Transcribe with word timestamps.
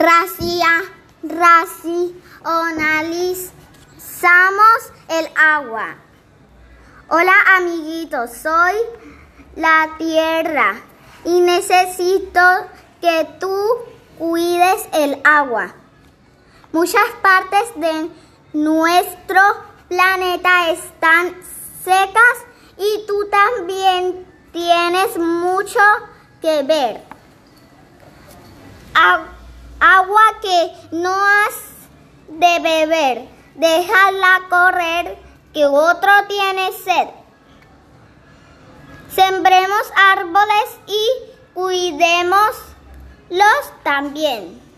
racia, 0.00 0.74
racionalizamos 1.22 3.52
el 5.10 5.26
agua. 5.36 5.96
Hola 7.10 7.34
amiguitos, 7.58 8.30
soy 8.32 8.74
la 9.56 9.90
tierra 9.98 10.80
y 11.24 11.40
necesito 11.40 12.40
que 13.02 13.28
tú 13.38 13.54
cuides 14.18 14.88
el 14.94 15.20
agua. 15.22 15.74
Muchas 16.72 17.08
partes 17.20 17.64
de 17.76 18.08
nuestro 18.54 19.40
planeta 19.88 20.70
están 20.70 21.34
secas 21.84 22.38
y 22.78 23.04
tú 23.06 23.28
también 23.30 24.26
tienes 24.50 25.18
mucho 25.18 25.80
que 26.40 26.62
ver. 26.62 27.09
que 30.40 30.72
no 30.92 31.12
has 31.44 31.54
de 32.28 32.60
beber, 32.60 33.28
déjala 33.56 34.40
correr, 34.48 35.18
que 35.52 35.66
otro 35.66 36.10
tiene 36.28 36.70
sed. 36.72 37.08
Sembremos 39.14 39.92
árboles 40.14 40.78
y 40.86 41.08
cuidémoslos 41.54 43.72
también. 43.82 44.69